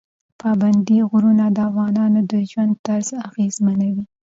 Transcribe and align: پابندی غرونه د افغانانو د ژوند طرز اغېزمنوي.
پابندی 0.41 0.99
غرونه 1.11 1.45
د 1.51 1.57
افغانانو 1.69 2.19
د 2.31 2.33
ژوند 2.49 2.73
طرز 2.85 3.09
اغېزمنوي. 3.29 4.03